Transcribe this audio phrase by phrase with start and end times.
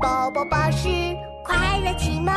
[0.00, 0.88] 宝宝巴士
[1.44, 2.32] 快乐启蒙。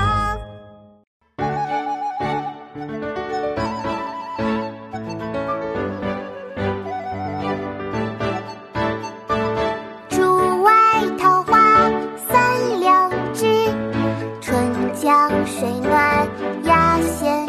[10.10, 10.72] 竹外
[11.20, 11.90] 桃花
[12.28, 13.46] 三两枝，
[14.42, 16.28] 春江水暖
[16.64, 17.41] 鸭先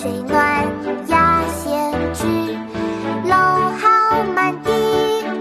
[0.00, 0.66] 水暖
[1.08, 2.24] 鸭先知。
[3.26, 4.72] 蒌蒿满地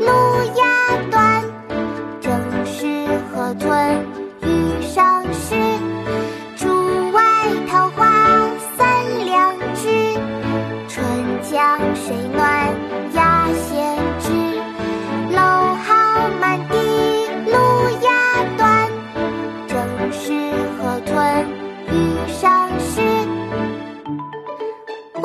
[0.01, 0.11] 芦
[0.57, 0.61] 芽
[1.09, 1.41] 短，
[2.19, 2.29] 正
[2.65, 4.05] 是河豚